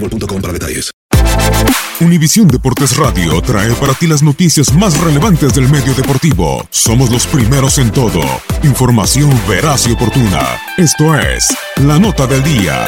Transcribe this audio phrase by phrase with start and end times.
[0.00, 0.36] boostmobile.com.
[2.00, 6.66] Univisión Deportes Radio trae para ti las noticias más relevantes del medio deportivo.
[6.70, 8.20] Somos los primeros en todo.
[8.62, 10.42] Información veraz y oportuna.
[10.76, 12.86] Esto es La Nota del Día.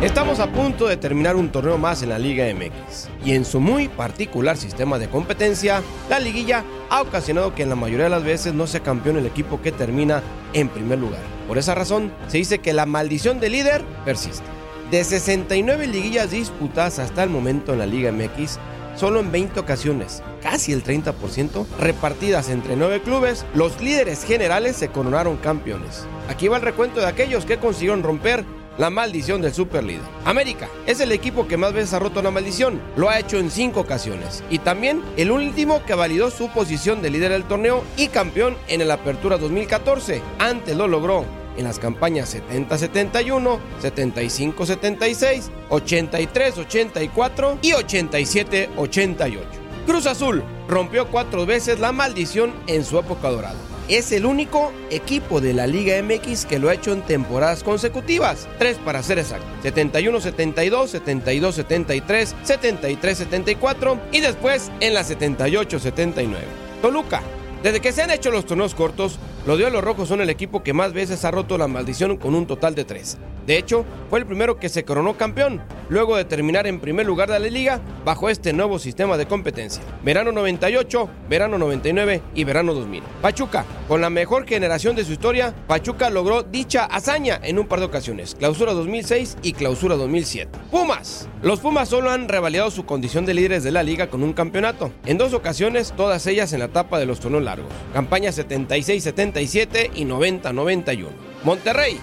[0.00, 3.60] Estamos a punto de terminar un torneo más en la Liga MX y en su
[3.60, 8.24] muy particular sistema de competencia, la liguilla ha ocasionado que en la mayoría de las
[8.24, 10.22] veces no sea campeón el equipo que termina
[10.54, 11.31] en primer lugar.
[11.52, 14.46] Por esa razón, se dice que la maldición del líder persiste.
[14.90, 18.58] De 69 liguillas disputadas hasta el momento en la Liga MX,
[18.96, 24.88] solo en 20 ocasiones, casi el 30%, repartidas entre 9 clubes, los líderes generales se
[24.88, 26.06] coronaron campeones.
[26.30, 28.46] Aquí va el recuento de aquellos que consiguieron romper
[28.78, 30.00] la maldición del superlíder.
[30.24, 32.80] América es el equipo que más veces ha roto la maldición.
[32.96, 34.42] Lo ha hecho en cinco ocasiones.
[34.48, 38.80] Y también el último que validó su posición de líder del torneo y campeón en
[38.80, 40.22] el Apertura 2014.
[40.38, 49.40] Antes lo logró en las campañas 70-71, 75-76, 83-84 y 87-88.
[49.86, 53.58] Cruz Azul rompió cuatro veces la maldición en su época dorada
[53.88, 58.48] es el único equipo de la Liga MX que lo ha hecho en temporadas consecutivas.
[58.58, 59.46] Tres para ser exacto.
[59.62, 66.36] 71-72, 72-73, 73-74 y después en la 78-79.
[66.80, 67.22] Toluca.
[67.62, 70.72] Desde que se han hecho los torneos cortos, los Diablos Rojos son el equipo que
[70.72, 73.18] más veces ha roto la maldición con un total de tres.
[73.46, 75.62] De hecho, fue el primero que se coronó campeón,
[75.92, 79.82] luego de terminar en primer lugar de la liga bajo este nuevo sistema de competencia.
[80.02, 83.02] Verano 98, verano 99 y verano 2000.
[83.20, 87.80] Pachuca, con la mejor generación de su historia, Pachuca logró dicha hazaña en un par
[87.80, 90.50] de ocasiones, clausura 2006 y clausura 2007.
[90.70, 91.28] Pumas.
[91.42, 94.92] Los Pumas solo han revalidado su condición de líderes de la liga con un campeonato,
[95.04, 97.70] en dos ocasiones, todas ellas en la etapa de los torneos largos.
[97.92, 101.08] Campaña 76-77 y 90-91.
[101.44, 102.00] Monterrey,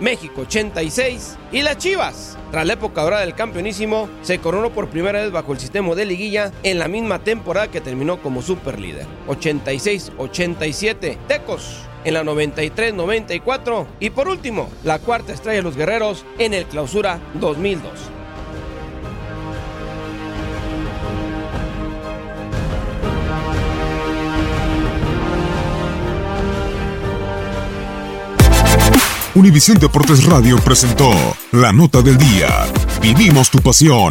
[0.00, 2.36] México 86 y las Chivas.
[2.50, 6.06] Tras la época dorada del campeonísimo, se coronó por primera vez bajo el sistema de
[6.06, 9.06] liguilla en la misma temporada que terminó como superlíder.
[9.28, 16.54] 86-87, Tecos en la 93-94 y por último, la cuarta estrella de los guerreros en
[16.54, 17.90] el clausura 2002.
[29.44, 31.10] Univisión Deportes Radio presentó
[31.52, 32.48] La Nota del Día.
[33.02, 34.10] Vivimos tu pasión.